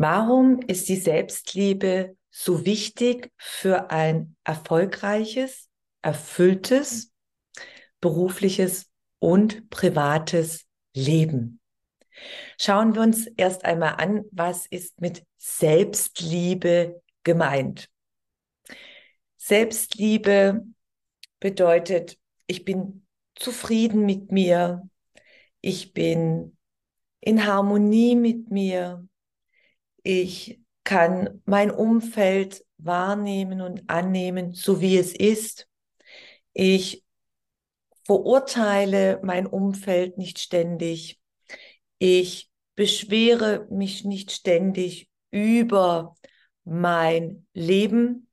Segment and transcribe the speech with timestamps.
[0.00, 5.68] Warum ist die Selbstliebe so wichtig für ein erfolgreiches,
[6.02, 7.12] erfülltes,
[8.00, 11.58] berufliches und privates Leben?
[12.60, 17.90] Schauen wir uns erst einmal an, was ist mit Selbstliebe gemeint.
[19.36, 20.64] Selbstliebe
[21.40, 24.88] bedeutet, ich bin zufrieden mit mir,
[25.60, 26.56] ich bin
[27.18, 29.04] in Harmonie mit mir,
[30.08, 35.68] ich kann mein Umfeld wahrnehmen und annehmen, so wie es ist.
[36.54, 37.04] Ich
[38.04, 41.20] verurteile mein Umfeld nicht ständig.
[41.98, 46.14] Ich beschwere mich nicht ständig über
[46.64, 48.30] mein Leben.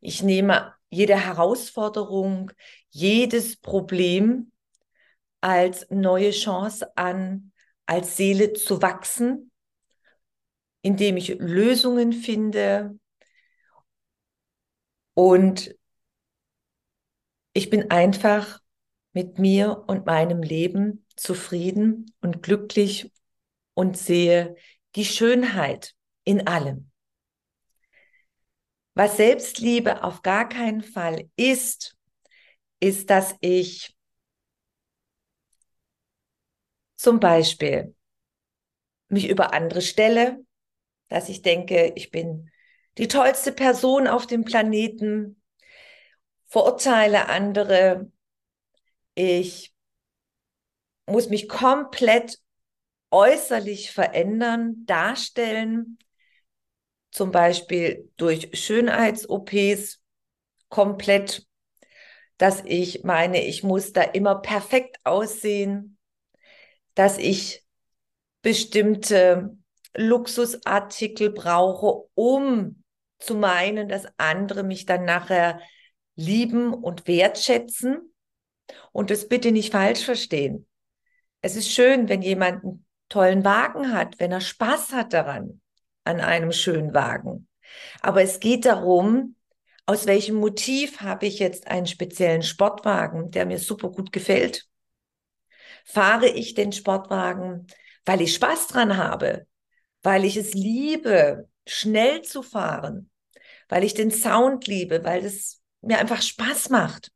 [0.00, 2.52] Ich nehme jede Herausforderung,
[2.90, 4.52] jedes Problem
[5.40, 7.50] als neue Chance an,
[7.86, 9.50] als Seele zu wachsen,
[10.86, 12.96] indem ich Lösungen finde
[15.14, 15.74] und
[17.54, 18.60] ich bin einfach
[19.12, 23.12] mit mir und meinem Leben zufrieden und glücklich
[23.74, 24.54] und sehe
[24.94, 26.92] die Schönheit in allem.
[28.94, 31.96] Was Selbstliebe auf gar keinen Fall ist,
[32.78, 33.96] ist, dass ich
[36.94, 37.92] zum Beispiel
[39.08, 40.45] mich über andere stelle,
[41.08, 42.50] dass ich denke, ich bin
[42.98, 45.40] die tollste Person auf dem Planeten,
[46.46, 48.10] verurteile andere,
[49.14, 49.74] ich
[51.06, 52.38] muss mich komplett
[53.10, 55.98] äußerlich verändern, darstellen,
[57.10, 60.02] zum Beispiel durch Schönheits-OPs
[60.68, 61.46] komplett,
[62.36, 65.96] dass ich meine, ich muss da immer perfekt aussehen,
[66.94, 67.64] dass ich
[68.42, 69.56] bestimmte
[69.94, 72.82] Luxusartikel brauche, um
[73.18, 75.60] zu meinen, dass andere mich dann nachher
[76.16, 78.12] lieben und wertschätzen.
[78.92, 80.66] Und das bitte nicht falsch verstehen.
[81.40, 85.60] Es ist schön, wenn jemand einen tollen Wagen hat, wenn er Spaß hat daran,
[86.04, 87.46] an einem schönen Wagen.
[88.00, 89.36] Aber es geht darum,
[89.86, 94.66] aus welchem Motiv habe ich jetzt einen speziellen Sportwagen, der mir super gut gefällt?
[95.84, 97.68] Fahre ich den Sportwagen,
[98.04, 99.46] weil ich Spaß dran habe,
[100.06, 103.10] weil ich es liebe, schnell zu fahren,
[103.68, 107.10] weil ich den Sound liebe, weil es mir einfach Spaß macht?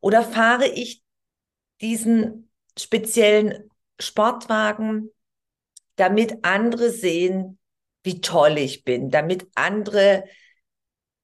[0.00, 1.02] Oder fahre ich
[1.82, 3.68] diesen speziellen
[3.98, 5.10] Sportwagen,
[5.96, 7.58] damit andere sehen,
[8.04, 10.24] wie toll ich bin, damit andere,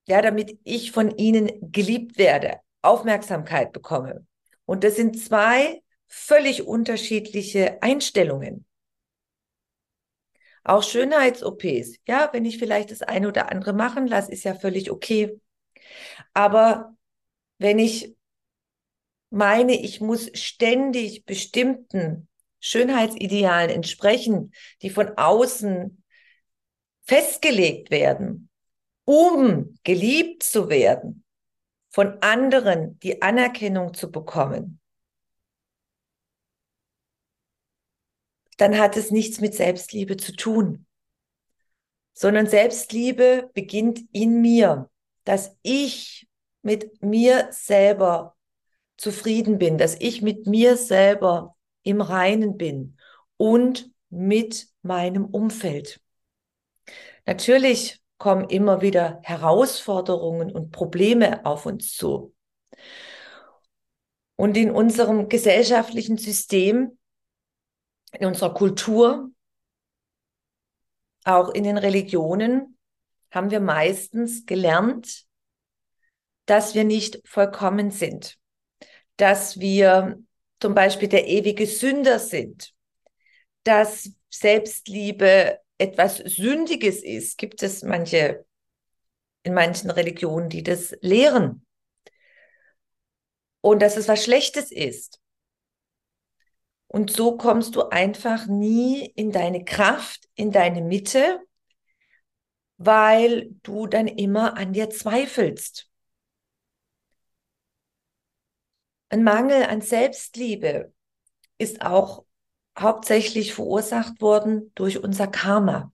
[0.07, 4.27] ja, damit ich von ihnen geliebt werde, Aufmerksamkeit bekomme.
[4.67, 8.66] Und das sind zwei völlig unterschiedliche Einstellungen.
[10.67, 14.91] Auch Schönheits-OPs, ja, wenn ich vielleicht das eine oder andere machen lasse, ist ja völlig
[14.91, 15.41] okay.
[16.35, 16.97] Aber
[17.59, 18.17] wenn ich
[19.31, 22.29] meine, ich muss ständig bestimmten
[22.59, 26.03] Schönheitsidealen entsprechen, die von außen
[27.05, 28.49] festgelegt werden,
[29.05, 31.23] um geliebt zu werden,
[31.91, 34.81] von anderen die Anerkennung zu bekommen,
[38.57, 40.87] dann hat es nichts mit Selbstliebe zu tun,
[42.15, 44.91] sondern Selbstliebe beginnt in mir,
[45.25, 46.29] dass ich
[46.63, 48.37] mit mir selber
[48.97, 52.97] zufrieden bin, dass ich mit mir selber im Reinen bin
[53.37, 56.01] und mit meinem Umfeld.
[57.27, 62.35] Natürlich kommen immer wieder Herausforderungen und Probleme auf uns zu.
[64.37, 66.96] Und in unserem gesellschaftlichen System,
[68.13, 69.31] in unserer Kultur,
[71.25, 72.79] auch in den Religionen,
[73.31, 75.25] haben wir meistens gelernt,
[76.47, 78.39] dass wir nicht vollkommen sind
[79.17, 80.23] dass wir
[80.61, 82.75] zum Beispiel der ewige Sünder sind,
[83.65, 87.39] dass Selbstliebe etwas Sündiges ist.
[87.39, 88.45] Gibt es manche
[89.43, 91.63] in manchen Religionen, die das lehren.
[93.61, 95.21] und dass es was Schlechtes ist.
[96.89, 101.41] Und so kommst du einfach nie in deine Kraft, in deine Mitte,
[102.79, 105.91] weil du dann immer an dir zweifelst.
[109.09, 110.93] Ein Mangel an Selbstliebe
[111.59, 112.25] ist auch
[112.79, 115.93] hauptsächlich verursacht worden durch unser Karma.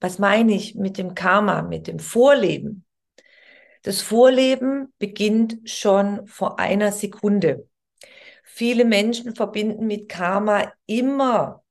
[0.00, 2.84] Was meine ich mit dem Karma, mit dem Vorleben?
[3.82, 7.69] Das Vorleben beginnt schon vor einer Sekunde.
[8.52, 11.64] Viele Menschen verbinden mit Karma immer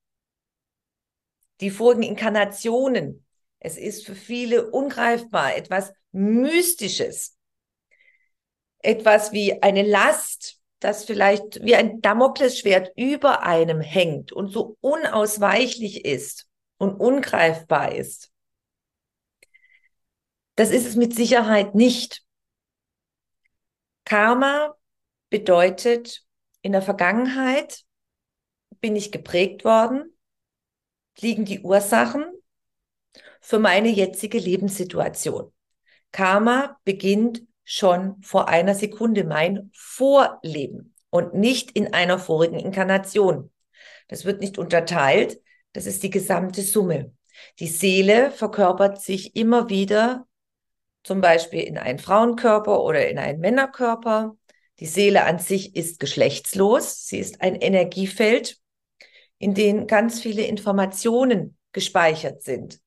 [1.60, 3.26] die vorigen Inkarnationen.
[3.60, 7.38] Es ist für viele ungreifbar, etwas Mystisches,
[8.80, 16.06] etwas wie eine Last, das vielleicht wie ein Damoklesschwert über einem hängt und so unausweichlich
[16.06, 16.48] ist
[16.78, 18.32] und ungreifbar ist.
[20.56, 22.24] Das ist es mit Sicherheit nicht.
[24.06, 24.76] Karma
[25.30, 26.26] bedeutet,
[26.62, 27.84] in der Vergangenheit
[28.82, 30.18] bin ich geprägt worden,
[31.20, 32.26] liegen die Ursachen
[33.42, 35.52] für meine jetzige Lebenssituation.
[36.12, 43.52] Karma beginnt schon vor einer Sekunde mein Vorleben und nicht in einer vorigen Inkarnation.
[44.08, 45.40] Das wird nicht unterteilt,
[45.74, 47.14] das ist die gesamte Summe.
[47.60, 50.28] Die Seele verkörpert sich immer wieder,
[51.04, 54.36] zum Beispiel in einen Frauenkörper oder in einen Männerkörper.
[54.80, 57.06] Die Seele an sich ist geschlechtslos.
[57.08, 58.58] Sie ist ein Energiefeld,
[59.38, 62.80] in dem ganz viele Informationen gespeichert sind.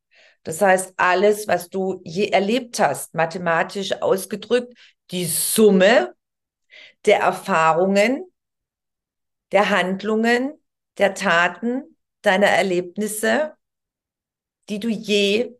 [0.43, 4.75] Das heißt, alles, was du je erlebt hast, mathematisch ausgedrückt,
[5.11, 6.15] die Summe
[7.05, 8.25] der Erfahrungen,
[9.53, 10.55] der Handlungen,
[10.99, 13.55] der Taten, deiner Erlebnisse,
[14.69, 15.57] die du je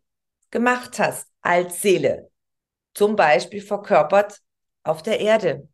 [0.49, 2.31] gemacht hast als Seele.
[2.93, 4.41] Zum Beispiel verkörpert
[4.83, 5.67] auf der Erde.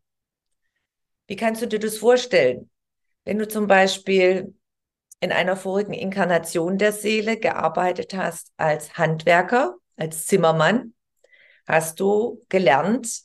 [1.30, 2.72] Wie kannst du dir das vorstellen?
[3.24, 4.56] Wenn du zum Beispiel
[5.20, 10.96] in einer vorigen Inkarnation der Seele gearbeitet hast als Handwerker, als Zimmermann,
[11.68, 13.22] hast du gelernt,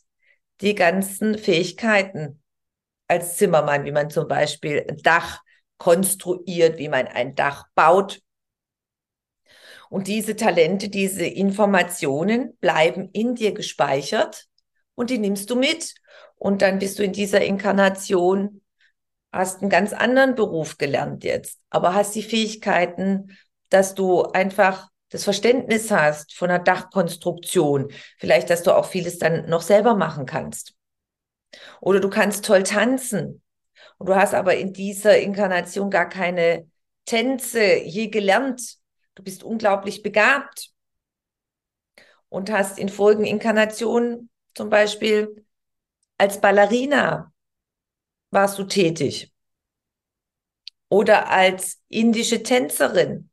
[0.61, 2.43] die ganzen Fähigkeiten
[3.09, 5.41] als Zimmermann, wie man zum Beispiel ein Dach
[5.79, 8.21] konstruiert, wie man ein Dach baut.
[9.89, 14.47] Und diese Talente, diese Informationen bleiben in dir gespeichert
[14.95, 15.95] und die nimmst du mit.
[16.37, 18.61] Und dann bist du in dieser Inkarnation
[19.35, 23.37] hast einen ganz anderen Beruf gelernt jetzt, aber hast die Fähigkeiten,
[23.69, 29.49] dass du einfach das Verständnis hast von der Dachkonstruktion, vielleicht, dass du auch vieles dann
[29.49, 30.75] noch selber machen kannst.
[31.81, 33.43] Oder du kannst toll tanzen
[33.99, 36.69] und du hast aber in dieser Inkarnation gar keine
[37.05, 38.77] Tänze je gelernt.
[39.15, 40.71] Du bist unglaublich begabt
[42.29, 45.45] und hast in vorigen Inkarnationen zum Beispiel
[46.19, 47.33] als Ballerina
[48.31, 49.33] warst du tätig?
[50.89, 53.31] Oder als indische Tänzerin?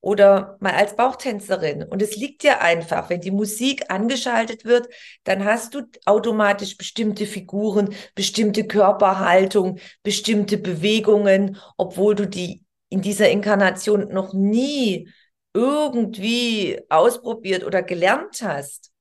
[0.00, 1.82] Oder mal als Bauchtänzerin.
[1.82, 4.88] Und es liegt dir einfach, wenn die Musik angeschaltet wird,
[5.24, 13.28] dann hast du automatisch bestimmte Figuren, bestimmte Körperhaltung, bestimmte Bewegungen, obwohl du die in dieser
[13.30, 15.10] Inkarnation noch nie
[15.54, 18.92] irgendwie ausprobiert oder gelernt hast.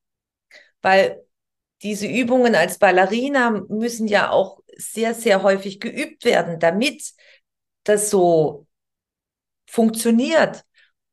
[0.86, 1.26] Weil
[1.82, 7.12] diese Übungen als Ballerina müssen ja auch sehr, sehr häufig geübt werden, damit
[7.86, 8.68] das so
[9.68, 10.64] funktioniert.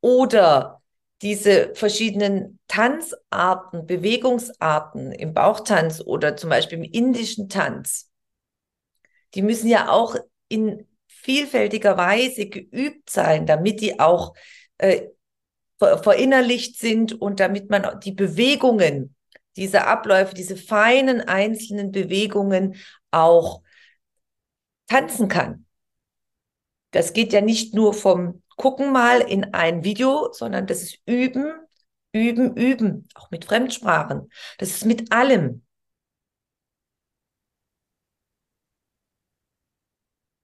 [0.03, 0.83] Oder
[1.23, 8.11] diese verschiedenen Tanzarten, Bewegungsarten im Bauchtanz oder zum Beispiel im indischen Tanz,
[9.33, 10.17] die müssen ja auch
[10.49, 14.35] in vielfältiger Weise geübt sein, damit die auch
[14.77, 15.07] äh,
[15.79, 19.17] verinnerlicht sind und damit man die Bewegungen
[19.57, 22.77] diese Abläufe, diese feinen einzelnen Bewegungen
[23.11, 23.63] auch
[24.87, 25.67] tanzen kann.
[26.91, 31.53] Das geht ja nicht nur vom Gucken mal in ein Video, sondern das ist Üben,
[32.13, 34.31] Üben, Üben, auch mit Fremdsprachen.
[34.59, 35.65] Das ist mit allem.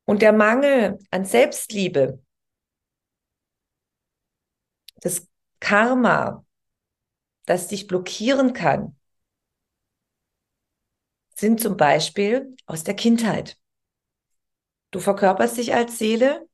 [0.06, 2.22] Und der Mangel an Selbstliebe,
[5.02, 5.28] das
[5.60, 6.46] Karma,
[7.44, 8.97] das dich blockieren kann,
[11.38, 13.58] sind zum Beispiel aus der Kindheit.
[14.90, 16.48] Du verkörperst dich als Seele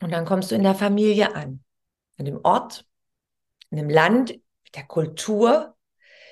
[0.00, 1.64] und dann kommst du in der Familie an,
[2.16, 2.86] in dem Ort,
[3.70, 5.76] in dem Land, mit der Kultur.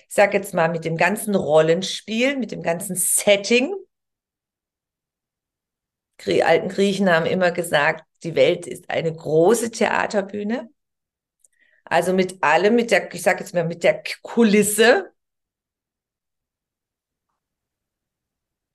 [0.08, 3.74] Ich sage jetzt mal mit dem ganzen Rollenspiel, mit dem ganzen Setting.
[6.26, 10.70] Die alten Griechen haben immer gesagt, die Welt ist eine große Theaterbühne.
[11.84, 15.12] Also mit allem, mit der, ich sage jetzt mal mit der Kulisse,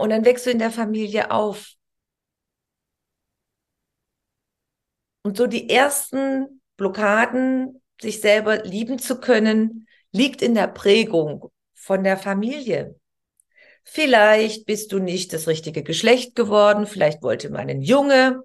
[0.04, 1.76] Und dann wächst du in der Familie auf.
[5.22, 12.04] Und so die ersten Blockaden, sich selber lieben zu können, liegt in der Prägung von
[12.04, 13.00] der Familie.
[13.86, 18.44] Vielleicht bist du nicht das richtige Geschlecht geworden, vielleicht wollte man einen Junge,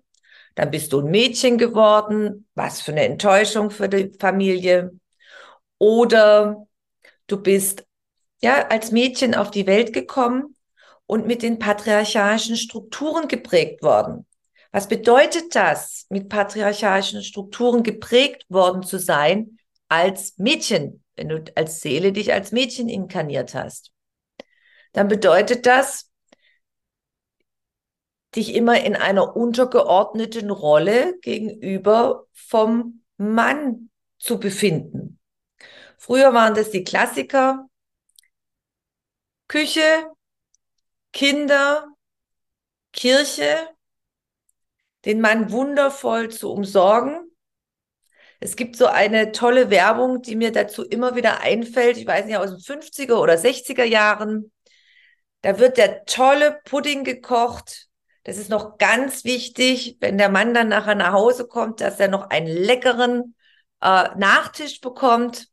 [0.54, 4.92] dann bist du ein Mädchen geworden, was für eine Enttäuschung für die Familie.
[5.78, 6.68] Oder
[7.26, 7.84] du bist
[8.40, 10.54] ja als Mädchen auf die Welt gekommen
[11.08, 14.26] und mit den patriarchalischen Strukturen geprägt worden.
[14.72, 21.80] Was bedeutet das, mit patriarchalischen Strukturen geprägt worden zu sein als Mädchen, wenn du als
[21.80, 23.90] Seele dich als Mädchen inkarniert hast?
[24.92, 26.10] Dann bedeutet das,
[28.36, 33.88] dich immer in einer untergeordneten Rolle gegenüber vom Mann
[34.18, 35.18] zu befinden.
[35.96, 37.66] Früher waren das die Klassiker,
[39.48, 40.12] Küche,
[41.12, 41.88] Kinder,
[42.92, 43.68] Kirche,
[45.04, 47.30] den Mann wundervoll zu umsorgen.
[48.40, 51.96] Es gibt so eine tolle Werbung, die mir dazu immer wieder einfällt.
[51.96, 54.52] Ich weiß nicht, aus den 50er oder 60er Jahren.
[55.42, 57.88] Da wird der tolle Pudding gekocht.
[58.24, 62.08] Das ist noch ganz wichtig, wenn der Mann dann nachher nach Hause kommt, dass er
[62.08, 63.34] noch einen leckeren
[63.80, 65.48] äh, Nachtisch bekommt.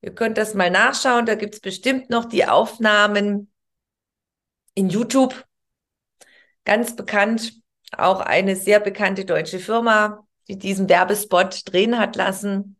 [0.00, 1.26] Ihr könnt das mal nachschauen.
[1.26, 3.50] Da gibt's bestimmt noch die Aufnahmen
[4.78, 5.44] in YouTube.
[6.64, 7.52] Ganz bekannt.
[7.96, 12.78] Auch eine sehr bekannte deutsche Firma, die diesen Werbespot drehen hat lassen.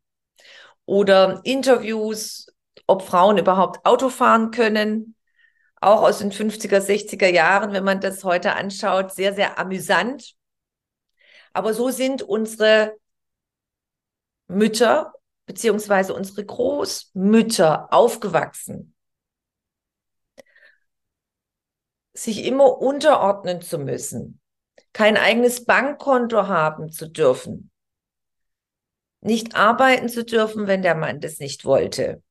[0.85, 2.47] Oder Interviews,
[2.87, 5.17] ob Frauen überhaupt Auto fahren können.
[5.81, 10.35] Auch aus den 50er, 60er Jahren, wenn man das heute anschaut, sehr, sehr amüsant.
[11.53, 12.97] Aber so sind unsere
[14.47, 15.15] Mütter
[15.47, 18.95] beziehungsweise unsere Großmütter aufgewachsen,
[22.19, 24.41] sich immer unterordnen zu müssen,
[24.93, 27.71] kein eigenes Bankkonto haben zu dürfen,
[29.21, 32.23] nicht arbeiten zu dürfen, wenn der Mann das nicht wollte.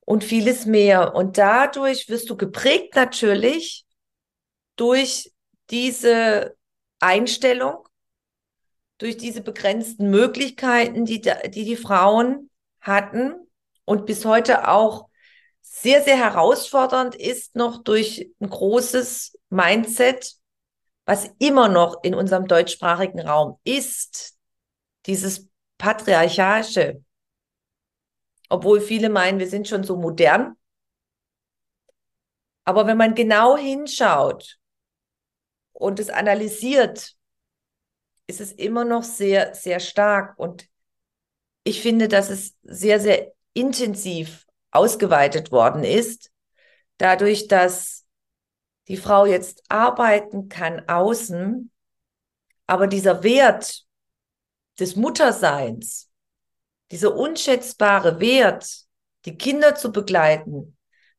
[0.00, 1.14] Und vieles mehr.
[1.14, 3.86] Und dadurch wirst du geprägt natürlich
[4.76, 5.32] durch
[5.70, 6.56] diese
[6.98, 7.86] Einstellung,
[8.96, 12.50] durch diese begrenzten Möglichkeiten, die, die die Frauen
[12.80, 13.34] hatten
[13.84, 15.07] und bis heute auch
[15.70, 20.34] sehr, sehr herausfordernd ist, noch durch ein großes Mindset,
[21.04, 24.36] was immer noch in unserem deutschsprachigen Raum ist,
[25.06, 27.02] dieses patriarchalische.
[28.48, 30.56] Obwohl viele meinen, wir sind schon so modern.
[32.64, 34.58] Aber wenn man genau hinschaut
[35.72, 37.14] und es analysiert,
[38.26, 40.38] ist es immer noch sehr, sehr stark.
[40.38, 40.68] Und
[41.62, 46.30] ich finde, dass es sehr, sehr intensiv ausgeweitet worden ist,
[46.98, 48.06] dadurch, dass
[48.88, 51.70] die Frau jetzt arbeiten kann außen,
[52.66, 53.84] aber dieser Wert
[54.78, 56.10] des Mutterseins,
[56.90, 58.84] dieser unschätzbare Wert,
[59.24, 60.76] die Kinder zu begleiten,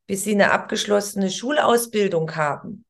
[0.08, 2.86] bis sie eine abgeschlossene Schulausbildung haben,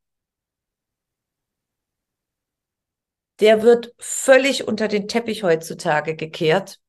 [3.39, 6.79] der wird völlig unter den Teppich heutzutage gekehrt.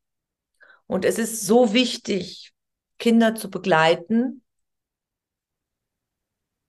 [0.86, 2.52] Und es ist so wichtig,
[3.00, 4.42] Kinder zu begleiten,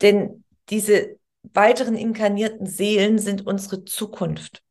[0.01, 4.63] denn diese weiteren inkarnierten Seelen sind unsere Zukunft.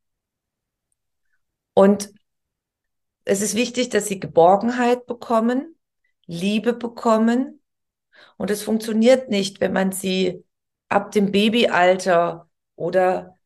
[1.74, 2.12] Und
[3.24, 5.76] es ist wichtig, dass sie Geborgenheit bekommen,
[6.26, 7.60] Liebe bekommen.
[8.36, 10.44] Und es funktioniert nicht, wenn man sie
[10.88, 13.36] ab dem Babyalter oder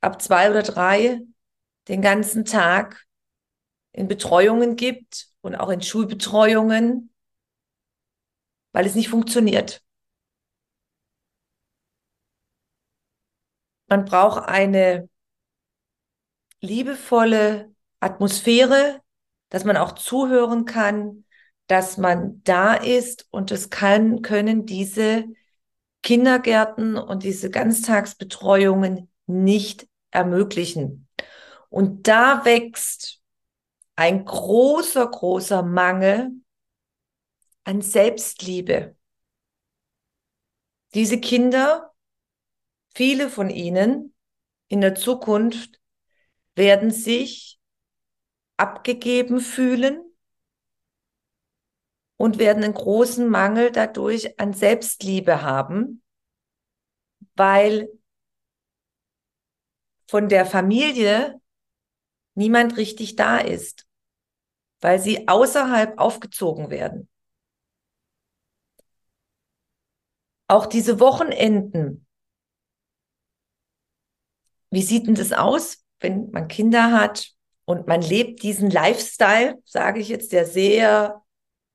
[0.00, 1.20] ab zwei oder drei
[1.88, 3.06] den ganzen Tag
[3.92, 7.10] in Betreuungen gibt und auch in Schulbetreuungen,
[8.72, 9.82] weil es nicht funktioniert.
[13.88, 15.08] Man braucht eine
[16.60, 19.00] liebevolle Atmosphäre,
[19.48, 21.24] dass man auch zuhören kann,
[21.66, 25.24] dass man da ist und es kann, können diese
[26.02, 31.08] Kindergärten und diese Ganztagsbetreuungen nicht ermöglichen.
[31.68, 33.20] Und da wächst
[33.96, 36.30] ein großer, großer Mangel
[37.68, 38.96] an Selbstliebe.
[40.94, 41.92] Diese Kinder,
[42.94, 44.14] viele von ihnen
[44.68, 45.78] in der Zukunft
[46.54, 47.60] werden sich
[48.56, 50.02] abgegeben fühlen
[52.16, 56.02] und werden einen großen Mangel dadurch an Selbstliebe haben,
[57.34, 57.90] weil
[60.06, 61.38] von der Familie
[62.34, 63.86] niemand richtig da ist,
[64.80, 67.10] weil sie außerhalb aufgezogen werden.
[70.48, 72.06] Auch diese Wochenenden.
[74.70, 77.32] Wie sieht denn das aus, wenn man Kinder hat
[77.66, 81.22] und man lebt diesen Lifestyle, sage ich jetzt, der sehr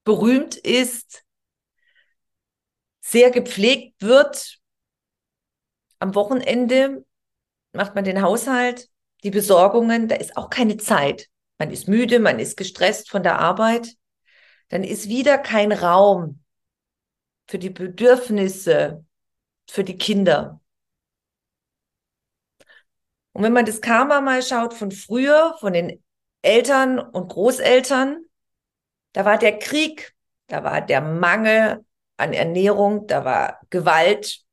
[0.03, 1.23] berühmt ist,
[3.01, 4.59] sehr gepflegt wird.
[5.99, 7.05] Am Wochenende
[7.73, 8.89] macht man den Haushalt,
[9.23, 11.29] die Besorgungen, da ist auch keine Zeit.
[11.59, 13.95] Man ist müde, man ist gestresst von der Arbeit.
[14.69, 16.42] Dann ist wieder kein Raum
[17.47, 19.05] für die Bedürfnisse,
[19.69, 20.61] für die Kinder.
[23.33, 26.03] Und wenn man das Karma mal schaut von früher, von den
[26.41, 28.25] Eltern und Großeltern,
[29.13, 30.13] da war der Krieg,
[30.47, 31.85] da war der Mangel
[32.17, 34.43] an Ernährung, da war Gewalt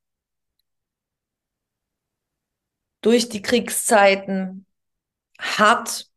[3.01, 4.67] durch die Kriegszeiten
[5.39, 6.11] hart.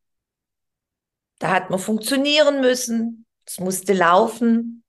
[1.39, 4.82] Da hat man funktionieren müssen, es musste laufen.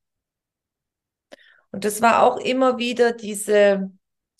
[1.74, 3.90] Und das war auch immer wieder diese,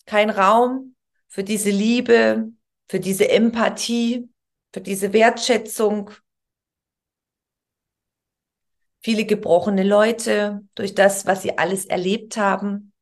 [0.05, 0.95] kein Raum
[1.27, 2.53] für diese Liebe,
[2.87, 4.29] für diese Empathie,
[4.73, 6.11] für diese Wertschätzung.
[9.01, 12.93] Viele gebrochene Leute durch das, was sie alles erlebt haben.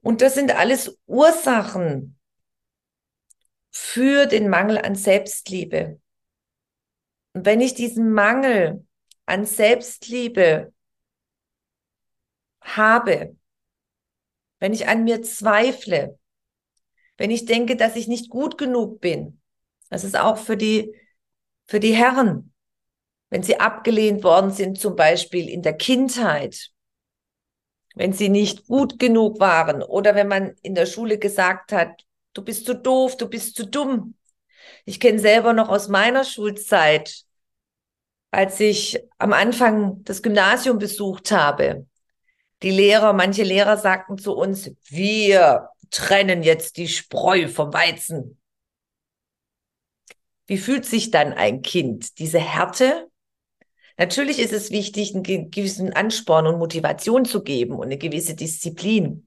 [0.00, 2.18] Und das sind alles Ursachen
[3.70, 6.00] für den Mangel an Selbstliebe.
[7.34, 8.84] Und wenn ich diesen Mangel
[9.26, 10.72] an Selbstliebe
[12.76, 13.36] habe,
[14.58, 16.18] wenn ich an mir zweifle,
[17.16, 19.40] wenn ich denke, dass ich nicht gut genug bin,
[19.90, 20.94] das ist auch für die,
[21.66, 22.52] für die Herren,
[23.30, 26.70] wenn sie abgelehnt worden sind, zum Beispiel in der Kindheit,
[27.94, 32.42] wenn sie nicht gut genug waren oder wenn man in der Schule gesagt hat, du
[32.42, 34.14] bist zu doof, du bist zu dumm.
[34.84, 37.24] Ich kenne selber noch aus meiner Schulzeit,
[38.30, 41.87] als ich am Anfang das Gymnasium besucht habe.
[42.62, 48.40] Die Lehrer, manche Lehrer sagten zu uns, wir trennen jetzt die Spreu vom Weizen.
[50.46, 52.18] Wie fühlt sich dann ein Kind?
[52.18, 53.10] Diese Härte?
[53.96, 59.26] Natürlich ist es wichtig, einen gewissen Ansporn und Motivation zu geben und eine gewisse Disziplin.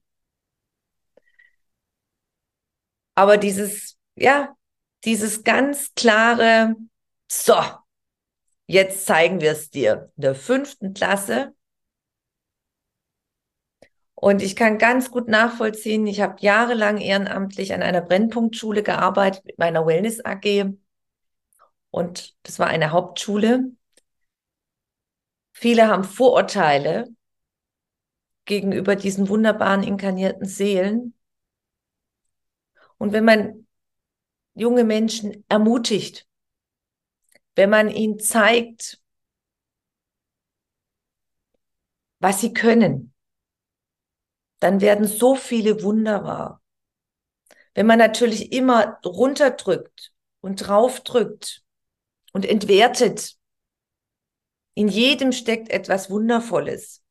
[3.14, 4.56] Aber dieses, ja,
[5.04, 6.74] dieses ganz klare,
[7.30, 7.54] so,
[8.66, 10.10] jetzt zeigen wir es dir.
[10.16, 11.54] In der fünften Klasse
[14.22, 19.58] und ich kann ganz gut nachvollziehen, ich habe jahrelang ehrenamtlich an einer Brennpunktschule gearbeitet mit
[19.58, 20.76] meiner Wellness AG.
[21.90, 23.72] Und das war eine Hauptschule.
[25.52, 27.08] Viele haben Vorurteile
[28.44, 31.14] gegenüber diesen wunderbaren inkarnierten Seelen.
[32.98, 33.66] Und wenn man
[34.54, 36.28] junge Menschen ermutigt,
[37.56, 39.00] wenn man ihnen zeigt,
[42.20, 43.11] was sie können,
[44.62, 46.62] dann werden so viele Wunder wahr.
[47.74, 51.64] Wenn man natürlich immer runterdrückt und draufdrückt
[52.32, 53.36] und entwertet,
[54.74, 57.02] in jedem steckt etwas Wundervolles,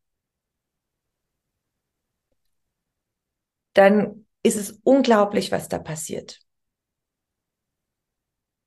[3.74, 6.40] dann ist es unglaublich, was da passiert.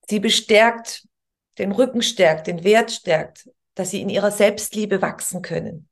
[0.08, 1.08] Sie bestärkt,
[1.56, 5.88] den Rücken stärkt, den Wert stärkt, dass sie in ihrer Selbstliebe wachsen können.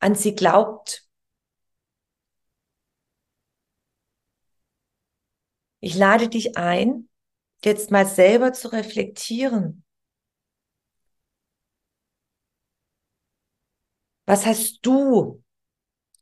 [0.00, 1.03] An sie glaubt,
[5.84, 7.10] Ich lade dich ein,
[7.62, 9.84] jetzt mal selber zu reflektieren.
[14.24, 15.44] Was hast du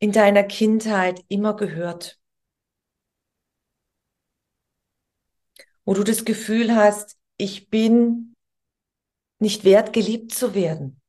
[0.00, 2.20] in deiner Kindheit immer gehört?
[5.84, 8.34] Wo du das Gefühl hast, ich bin
[9.38, 11.00] nicht wert, geliebt zu werden.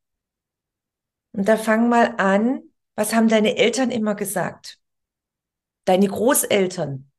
[1.32, 2.62] Und da fang mal an,
[2.94, 4.80] was haben deine Eltern immer gesagt?
[5.86, 7.10] Deine Großeltern?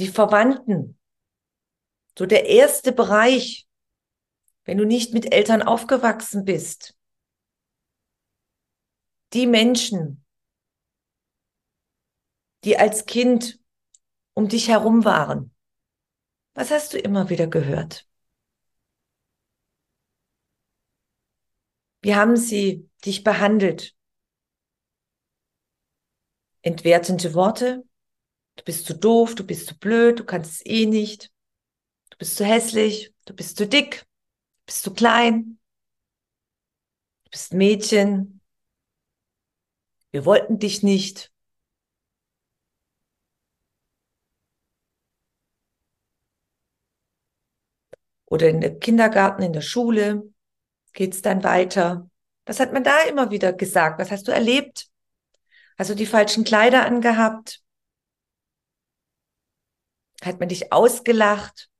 [0.00, 0.98] Die Verwandten.
[2.18, 3.68] So der erste Bereich,
[4.64, 6.96] wenn du nicht mit Eltern aufgewachsen bist.
[9.32, 10.24] Die Menschen,
[12.64, 13.60] die als Kind
[14.34, 15.54] um dich herum waren.
[16.54, 18.08] Was hast du immer wieder gehört?
[22.02, 23.94] Wie haben sie dich behandelt?
[26.62, 27.84] Entwertende Worte?
[28.60, 31.32] Du bist zu doof, du bist zu blöd, du kannst es eh nicht.
[32.10, 35.58] Du bist zu hässlich, du bist zu dick, du bist zu klein.
[37.24, 38.42] Du bist Mädchen.
[40.10, 41.32] Wir wollten dich nicht.
[48.26, 50.30] Oder in der Kindergarten, in der Schule
[50.92, 52.10] geht es dann weiter.
[52.44, 53.98] Was hat man da immer wieder gesagt?
[53.98, 54.90] Was hast du erlebt?
[55.78, 57.62] Hast du die falschen Kleider angehabt?
[60.22, 61.70] Hat man dich ausgelacht,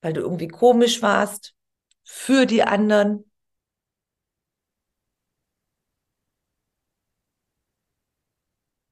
[0.00, 1.54] weil du irgendwie komisch warst
[2.04, 3.30] für die anderen?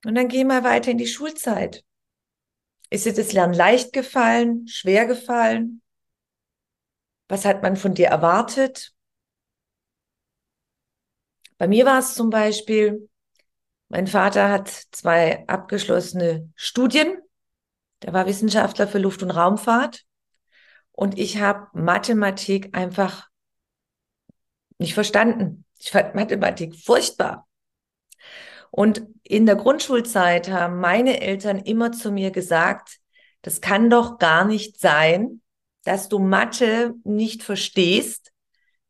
[0.05, 1.85] Und dann geh mal weiter in die Schulzeit.
[2.89, 5.83] Ist dir das Lernen leicht gefallen, schwer gefallen?
[7.29, 8.95] Was hat man von dir erwartet?
[11.59, 13.09] Bei mir war es zum Beispiel,
[13.89, 17.19] mein Vater hat zwei abgeschlossene Studien.
[18.03, 20.05] Der war Wissenschaftler für Luft- und Raumfahrt.
[20.93, 23.29] Und ich habe Mathematik einfach
[24.79, 25.65] nicht verstanden.
[25.79, 27.47] Ich fand Mathematik furchtbar.
[28.71, 32.99] Und in der Grundschulzeit haben meine Eltern immer zu mir gesagt,
[33.43, 35.41] das kann doch gar nicht sein,
[35.85, 38.33] dass du Mathe nicht verstehst.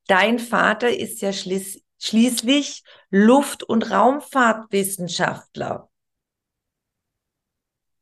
[0.06, 5.89] Dein Vater ist ja schließ schließlich Luft- und Raumfahrtwissenschaftler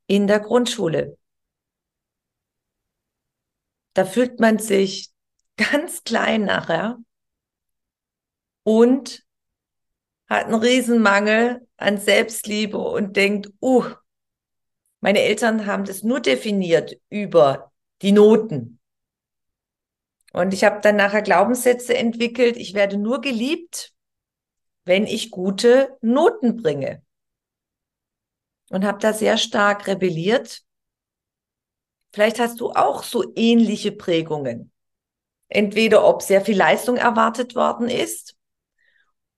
[0.08, 1.16] in der Grundschule.
[3.92, 5.10] Da fühlt man sich
[5.56, 6.98] ganz klein nachher
[8.64, 9.24] und
[10.28, 13.84] hat einen Riesenmangel an Selbstliebe und denkt, uh,
[15.00, 18.80] meine Eltern haben das nur definiert über die Noten.
[20.32, 23.94] Und ich habe dann nachher Glaubenssätze entwickelt, ich werde nur geliebt,
[24.84, 27.02] wenn ich gute Noten bringe.
[28.70, 30.62] Und habe da sehr stark rebelliert.
[32.12, 34.72] Vielleicht hast du auch so ähnliche Prägungen.
[35.48, 38.36] Entweder ob sehr viel Leistung erwartet worden ist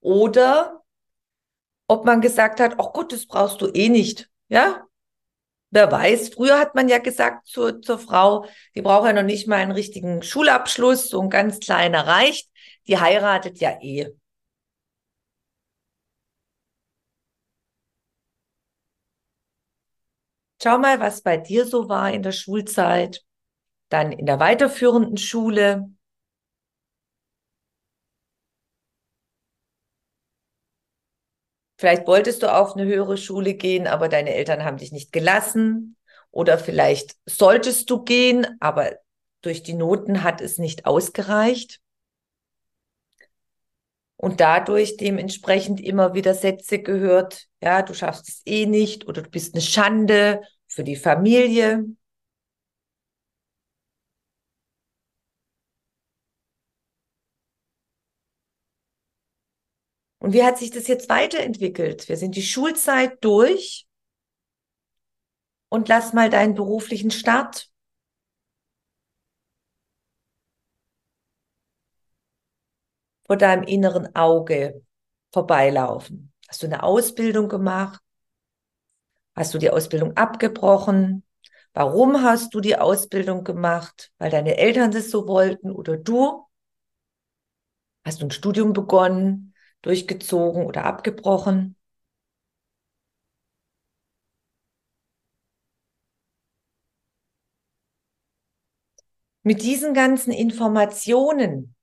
[0.01, 0.83] oder
[1.87, 4.29] ob man gesagt hat, ach gut, das brauchst du eh nicht.
[4.49, 4.85] Ja,
[5.73, 9.47] Wer weiß, früher hat man ja gesagt zur, zur Frau, die braucht ja noch nicht
[9.47, 12.49] mal einen richtigen Schulabschluss, so ein ganz kleiner reicht,
[12.87, 14.09] die heiratet ja eh.
[20.63, 23.21] Schau mal, was bei dir so war in der Schulzeit,
[23.89, 25.89] dann in der weiterführenden Schule.
[31.77, 35.97] Vielleicht wolltest du auf eine höhere Schule gehen, aber deine Eltern haben dich nicht gelassen.
[36.29, 38.93] Oder vielleicht solltest du gehen, aber
[39.41, 41.81] durch die Noten hat es nicht ausgereicht.
[44.21, 49.29] Und dadurch dementsprechend immer wieder Sätze gehört, ja, du schaffst es eh nicht oder du
[49.31, 51.85] bist eine Schande für die Familie.
[60.19, 62.07] Und wie hat sich das jetzt weiterentwickelt?
[62.07, 63.87] Wir sind die Schulzeit durch
[65.69, 67.70] und lass mal deinen beruflichen Start
[73.31, 74.83] vor deinem inneren Auge
[75.31, 76.33] vorbeilaufen.
[76.49, 78.01] Hast du eine Ausbildung gemacht?
[79.37, 81.23] Hast du die Ausbildung abgebrochen?
[81.73, 84.11] Warum hast du die Ausbildung gemacht?
[84.17, 86.43] Weil deine Eltern das so wollten oder du?
[88.03, 89.53] Hast du ein Studium begonnen?
[89.81, 91.77] durchgezogen oder abgebrochen.
[99.43, 101.75] Mit diesen ganzen Informationen,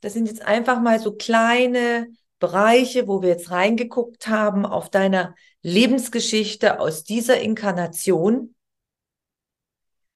[0.00, 2.08] das sind jetzt einfach mal so kleine
[2.38, 8.54] Bereiche, wo wir jetzt reingeguckt haben auf deiner Lebensgeschichte aus dieser Inkarnation.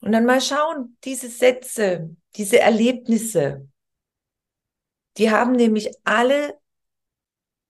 [0.01, 3.69] Und dann mal schauen, diese Sätze, diese Erlebnisse,
[5.17, 6.59] die haben nämlich alle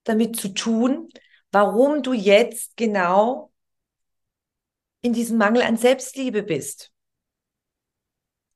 [0.04, 1.08] damit zu tun,
[1.50, 3.52] warum du jetzt genau
[5.00, 6.90] in diesem Mangel an Selbstliebe bist.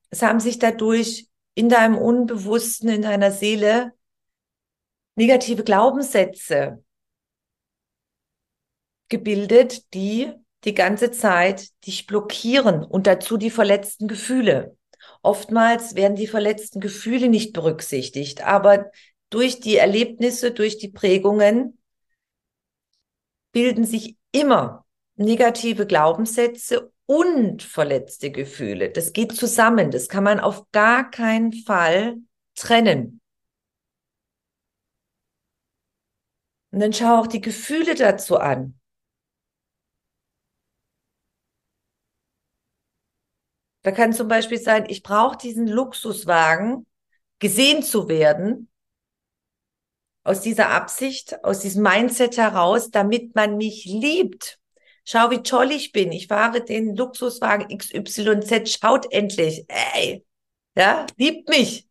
[0.09, 3.93] Es haben sich dadurch in deinem Unbewussten, in deiner Seele
[5.15, 6.83] negative Glaubenssätze
[9.09, 10.31] gebildet, die
[10.63, 14.77] die ganze Zeit dich blockieren und dazu die verletzten Gefühle.
[15.21, 18.91] Oftmals werden die verletzten Gefühle nicht berücksichtigt, aber
[19.29, 21.77] durch die Erlebnisse, durch die Prägungen
[23.51, 24.85] bilden sich immer
[25.15, 28.91] negative Glaubenssätze und verletzte Gefühle.
[28.91, 29.89] Das geht zusammen.
[29.89, 32.17] Das kann man auf gar keinen Fall
[32.53, 33.19] trennen.
[36.69, 38.79] Und dann schau auch die Gefühle dazu an.
[43.81, 46.85] Da kann zum Beispiel sein, ich brauche diesen Luxuswagen,
[47.39, 48.69] gesehen zu werden,
[50.23, 54.59] aus dieser Absicht, aus diesem Mindset heraus, damit man mich liebt.
[55.11, 56.11] Schau, wie toll ich bin.
[56.11, 58.77] Ich fahre den Luxuswagen XYZ.
[58.79, 59.65] Schaut endlich.
[59.67, 60.23] Ey,
[60.75, 61.87] ja, liebt mich.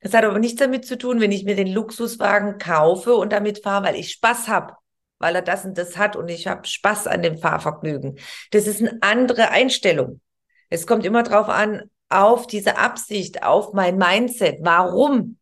[0.00, 3.62] Das hat aber nichts damit zu tun, wenn ich mir den Luxuswagen kaufe und damit
[3.62, 4.74] fahre, weil ich Spaß habe,
[5.18, 8.18] weil er das und das hat und ich habe Spaß an dem Fahrvergnügen.
[8.50, 10.20] Das ist eine andere Einstellung.
[10.68, 14.58] Es kommt immer drauf an, auf diese Absicht, auf mein Mindset.
[14.60, 15.38] Warum?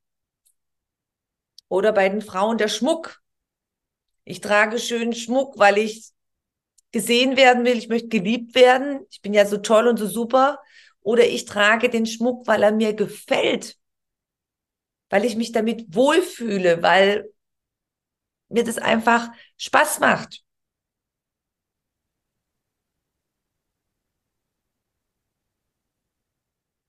[1.69, 3.21] Oder bei den Frauen der Schmuck.
[4.29, 6.11] Ich trage schönen Schmuck, weil ich
[6.93, 10.61] gesehen werden will, ich möchte geliebt werden, ich bin ja so toll und so super.
[11.01, 13.79] Oder ich trage den Schmuck, weil er mir gefällt,
[15.11, 17.31] weil ich mich damit wohlfühle, weil
[18.51, 20.43] mir das einfach Spaß macht.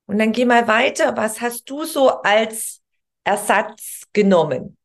[0.05, 1.15] Und dann geh mal weiter.
[1.17, 2.81] Was hast du so als
[3.23, 4.77] Ersatz genommen?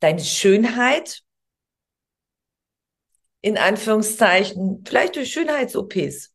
[0.00, 1.22] Deine Schönheit?
[3.42, 6.34] In Anführungszeichen, vielleicht durch Schönheits-OPs.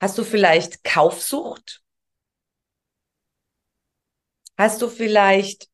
[0.00, 1.82] Hast du vielleicht Kaufsucht?
[4.56, 5.68] Hast du vielleicht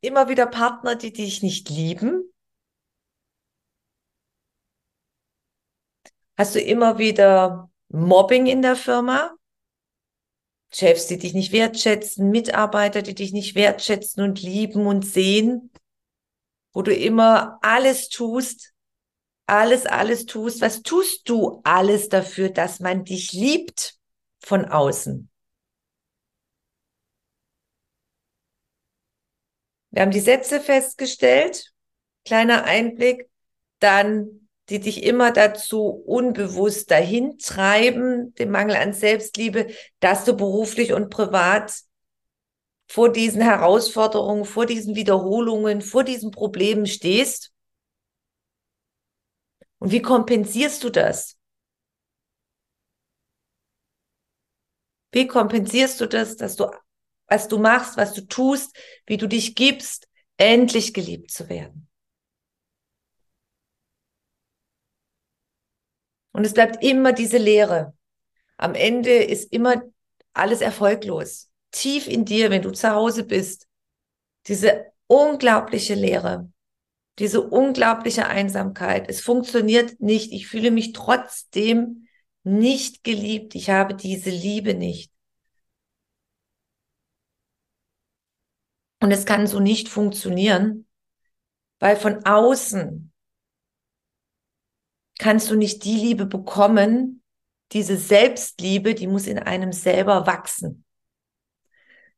[0.00, 2.32] immer wieder Partner, die dich nicht lieben?
[6.36, 9.34] Hast du immer wieder Mobbing in der Firma?
[10.72, 15.70] Chefs, die dich nicht wertschätzen, Mitarbeiter, die dich nicht wertschätzen und lieben und sehen,
[16.72, 18.73] wo du immer alles tust,
[19.46, 20.60] alles, alles tust.
[20.60, 23.96] Was tust du alles dafür, dass man dich liebt
[24.40, 25.30] von außen?
[29.90, 31.72] Wir haben die Sätze festgestellt,
[32.24, 33.28] kleiner Einblick,
[33.78, 39.68] dann die dich immer dazu unbewusst dahin treiben, den Mangel an Selbstliebe,
[40.00, 41.82] dass du beruflich und privat
[42.88, 47.53] vor diesen Herausforderungen, vor diesen Wiederholungen, vor diesen Problemen stehst.
[49.84, 51.38] Und wie kompensierst du das?
[55.12, 56.70] Wie kompensierst du das, dass du,
[57.26, 61.90] was du machst, was du tust, wie du dich gibst, endlich geliebt zu werden?
[66.32, 67.94] Und es bleibt immer diese Leere.
[68.56, 69.82] Am Ende ist immer
[70.32, 71.50] alles erfolglos.
[71.72, 73.68] Tief in dir, wenn du zu Hause bist,
[74.46, 76.50] diese unglaubliche Leere,
[77.18, 79.08] diese unglaubliche Einsamkeit.
[79.08, 80.32] Es funktioniert nicht.
[80.32, 82.08] Ich fühle mich trotzdem
[82.42, 83.54] nicht geliebt.
[83.54, 85.12] Ich habe diese Liebe nicht.
[89.00, 90.86] Und es kann so nicht funktionieren,
[91.78, 93.12] weil von außen
[95.18, 97.22] kannst du nicht die Liebe bekommen,
[97.72, 100.83] diese Selbstliebe, die muss in einem selber wachsen.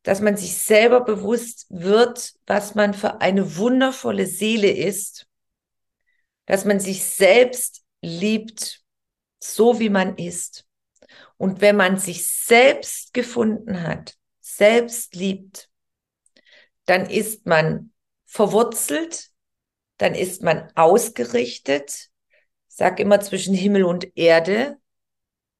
[0.06, 5.26] Dass man sich selber bewusst wird, was man für eine wundervolle Seele ist,
[6.44, 8.84] dass man sich selbst liebt,
[9.42, 10.64] so wie man ist.
[11.38, 15.68] Und wenn man sich selbst gefunden hat, selbst liebt,
[16.84, 17.92] dann ist man
[18.26, 19.30] verwurzelt,
[19.96, 22.10] dann ist man ausgerichtet,
[22.68, 24.78] sag immer zwischen Himmel und Erde.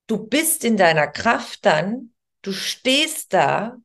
[0.07, 3.79] Du bist in deiner Kraft dann, du stehst da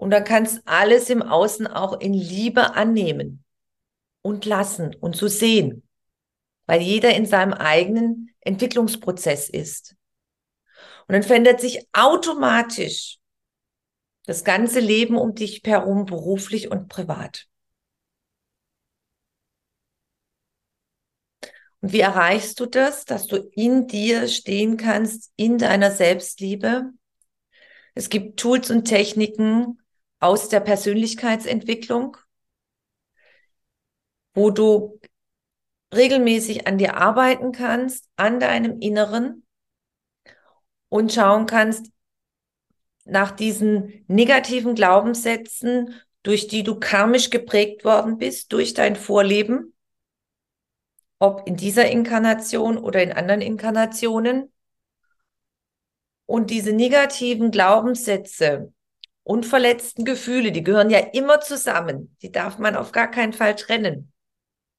[0.00, 3.44] und dann kannst alles im Außen auch in Liebe annehmen
[4.22, 5.86] und lassen und so sehen,
[6.64, 9.96] weil jeder in seinem eigenen Entwicklungsprozess ist.
[11.06, 13.18] Und dann verändert sich automatisch
[14.24, 17.46] das ganze Leben um dich herum, beruflich und privat.
[21.82, 26.90] Und wie erreichst du das, dass du in dir stehen kannst, in deiner Selbstliebe?
[27.94, 29.79] Es gibt Tools und Techniken
[30.20, 32.16] aus der Persönlichkeitsentwicklung,
[34.34, 35.00] wo du
[35.92, 39.44] regelmäßig an dir arbeiten kannst, an deinem Inneren
[40.88, 41.90] und schauen kannst
[43.04, 49.74] nach diesen negativen Glaubenssätzen, durch die du karmisch geprägt worden bist, durch dein Vorleben
[51.20, 54.50] ob in dieser Inkarnation oder in anderen Inkarnationen.
[56.26, 58.72] Und diese negativen Glaubenssätze
[59.22, 62.16] und verletzten Gefühle, die gehören ja immer zusammen.
[62.22, 64.12] Die darf man auf gar keinen Fall trennen.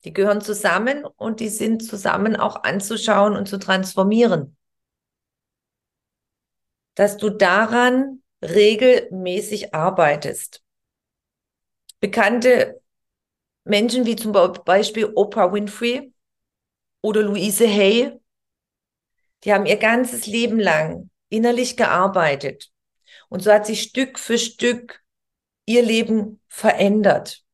[0.04, 4.58] Die gehören zusammen und die sind zusammen auch anzuschauen und zu transformieren.
[6.96, 10.64] Dass du daran regelmäßig arbeitest.
[12.00, 12.82] Bekannte
[13.64, 16.12] Menschen wie zum Beispiel Oprah Winfrey,
[17.02, 18.20] oder Louise Hay,
[19.44, 22.72] die haben ihr ganzes Leben lang innerlich gearbeitet.
[23.32, 25.02] Und so hat sich Stück für Stück
[25.65, 27.46] ihr Leben verändert.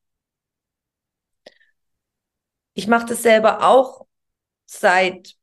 [2.74, 4.08] Ich mache das selber auch
[4.66, 5.38] seit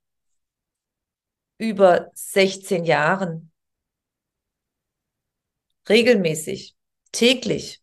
[1.59, 3.53] über 16 Jahren.
[5.89, 6.75] Regelmäßig,
[7.13, 7.81] täglich.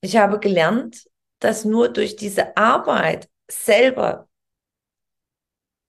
[0.00, 1.10] Ich habe gelernt,
[1.40, 4.30] dass nur durch diese Arbeit selber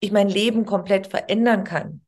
[0.01, 2.05] ich mein Leben komplett verändern kann.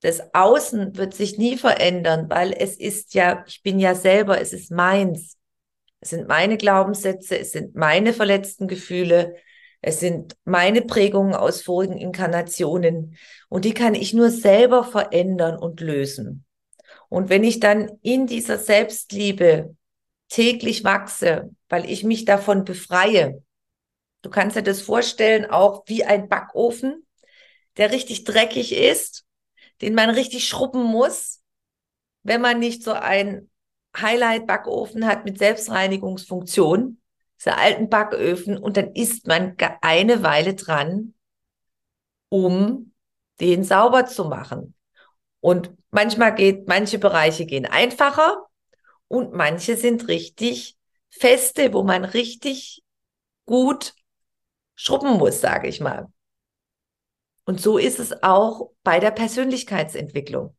[0.00, 4.52] Das Außen wird sich nie verändern, weil es ist ja, ich bin ja selber, es
[4.52, 5.36] ist meins.
[6.00, 9.36] Es sind meine Glaubenssätze, es sind meine verletzten Gefühle,
[9.82, 13.16] es sind meine Prägungen aus vorigen Inkarnationen
[13.48, 16.44] und die kann ich nur selber verändern und lösen.
[17.08, 19.74] Und wenn ich dann in dieser Selbstliebe
[20.28, 23.42] täglich wachse, weil ich mich davon befreie,
[24.22, 27.06] du kannst dir das vorstellen, auch wie ein Backofen,
[27.76, 29.24] der richtig dreckig ist,
[29.80, 31.40] den man richtig schrubben muss,
[32.22, 33.50] wenn man nicht so ein
[33.96, 37.00] Highlight-Backofen hat mit Selbstreinigungsfunktion,
[37.38, 41.14] diese alten Backöfen, und dann ist man eine Weile dran,
[42.28, 42.92] um
[43.40, 44.74] den sauber zu machen.
[45.40, 48.46] Und manchmal geht, manche Bereiche gehen einfacher
[49.08, 50.76] und manche sind richtig
[51.08, 52.82] feste, wo man richtig
[53.46, 53.94] gut
[54.74, 56.08] schrubben muss, sage ich mal.
[57.50, 60.56] Und so ist es auch bei der Persönlichkeitsentwicklung.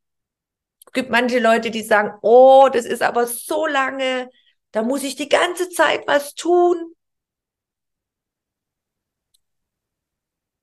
[0.86, 4.30] Es gibt manche Leute, die sagen, oh, das ist aber so lange,
[4.72, 6.94] da muss ich die ganze Zeit was tun.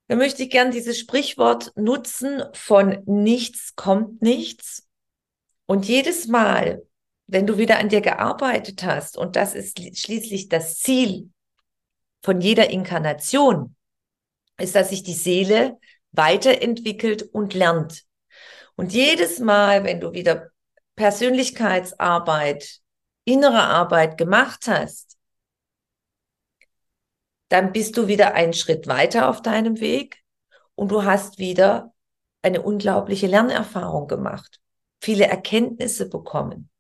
[0.09, 4.87] Da möchte ich gern dieses Sprichwort nutzen von nichts kommt nichts.
[5.65, 6.87] Und jedes Mal,
[7.27, 11.31] wenn du wieder an dir gearbeitet hast, und das ist schließlich das Ziel
[12.23, 13.75] von jeder Inkarnation,
[14.59, 15.79] ist, dass sich die Seele
[16.13, 18.05] weiterentwickelt und lernt.
[18.77, 20.51] Und jedes Mal, wenn du wieder
[20.97, 22.81] Persönlichkeitsarbeit,
[23.25, 25.17] innere Arbeit gemacht hast,
[27.49, 30.23] dann bist du wieder einen Schritt weiter auf deinem Weg
[30.75, 31.95] und du hast wieder
[32.43, 34.61] eine unglaubliche Lernerfahrung gemacht,
[35.01, 36.71] viele Erkenntnisse bekommen.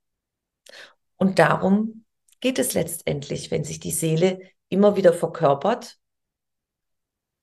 [1.17, 2.05] Und darum
[2.41, 5.99] geht es letztendlich, wenn sich die Seele immer wieder verkörpert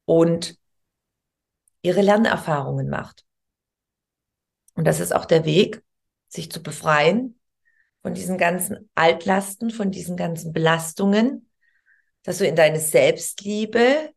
[0.06, 0.58] und
[1.86, 3.26] ihre Lernerfahrungen macht.
[4.74, 5.84] Und das ist auch der Weg,
[6.28, 7.39] sich zu befreien
[8.02, 11.50] von diesen ganzen Altlasten, von diesen ganzen Belastungen,
[12.24, 14.12] dass du in deine Selbstliebe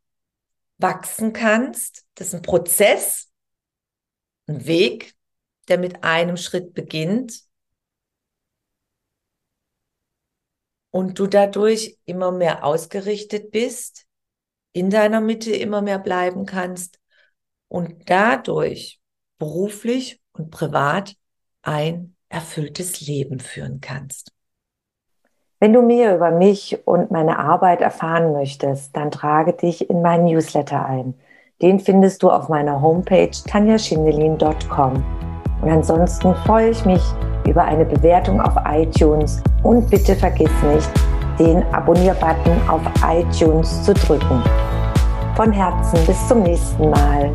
[0.79, 2.07] wachsen kannst.
[2.15, 3.31] Das ist ein Prozess,
[4.47, 5.15] ein Weg,
[5.69, 7.43] der mit einem Schritt beginnt
[10.91, 14.07] und du dadurch immer mehr ausgerichtet bist,
[14.73, 16.99] in deiner Mitte immer mehr bleiben kannst
[17.69, 19.01] und dadurch
[19.39, 21.15] beruflich und privat
[21.63, 24.33] ein erfülltes Leben führen kannst.
[25.61, 30.27] Wenn du mehr über mich und meine Arbeit erfahren möchtest, dann trage dich in meinen
[30.27, 31.15] Newsletter ein.
[31.61, 35.05] Den findest du auf meiner Homepage tanjaschindelin.com.
[35.61, 37.03] Und ansonsten freue ich mich
[37.49, 40.91] über eine Bewertung auf iTunes und bitte vergiss nicht,
[41.41, 44.43] den Abonnier-Button auf iTunes zu drücken.
[45.35, 47.35] Von Herzen bis zum nächsten Mal.